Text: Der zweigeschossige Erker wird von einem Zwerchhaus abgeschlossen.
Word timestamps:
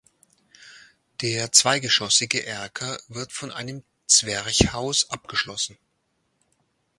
Der 1.21 1.51
zweigeschossige 1.51 2.43
Erker 2.43 2.99
wird 3.07 3.31
von 3.31 3.51
einem 3.51 3.83
Zwerchhaus 4.07 5.07
abgeschlossen. 5.11 5.77